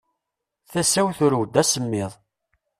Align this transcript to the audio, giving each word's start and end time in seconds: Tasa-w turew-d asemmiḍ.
Tasa-w 0.71 1.09
turew-d 1.17 1.55
asemmiḍ. 1.61 2.11